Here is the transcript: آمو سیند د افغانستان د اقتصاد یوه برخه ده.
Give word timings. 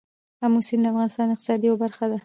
آمو 0.43 0.59
سیند 0.67 0.83
د 0.85 0.87
افغانستان 0.91 1.25
د 1.27 1.31
اقتصاد 1.33 1.59
یوه 1.67 1.77
برخه 1.83 2.05
ده. 2.11 2.17